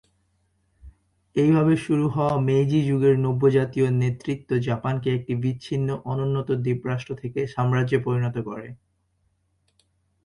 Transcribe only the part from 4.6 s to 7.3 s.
জাপানকে একটি বিচ্ছিন্ন, অনুন্নত দ্বীপরাষ্ট্র